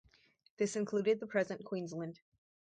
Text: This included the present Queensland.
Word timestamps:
This 0.57 0.75
included 0.75 1.19
the 1.19 1.27
present 1.27 1.63
Queensland. 1.63 2.21